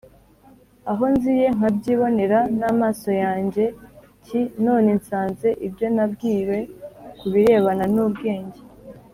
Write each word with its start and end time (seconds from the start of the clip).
Aho 0.91 1.03
nziye 1.13 1.45
nkabyibonera 1.55 2.39
n 2.59 2.61
amaso 2.71 3.09
yanjye 3.23 3.63
t 4.25 4.27
none 4.65 4.89
nsanze 4.99 5.47
ibyo 5.67 5.87
nabwiwe 5.95 6.57
ku 7.17 7.25
birebana 7.33 7.85
n 7.95 7.97
ubwenge 8.05 8.59